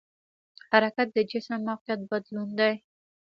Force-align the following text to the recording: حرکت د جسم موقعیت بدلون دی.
حرکت 0.71 1.07
د 1.13 1.17
جسم 1.31 1.59
موقعیت 1.69 2.01
بدلون 2.09 2.49
دی. 2.59 2.73